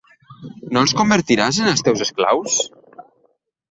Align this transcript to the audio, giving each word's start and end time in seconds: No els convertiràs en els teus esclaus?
No 0.77 0.83
els 0.85 0.95
convertiràs 1.03 1.61
en 1.67 1.71
els 1.75 1.87
teus 1.91 2.05
esclaus? 2.09 2.61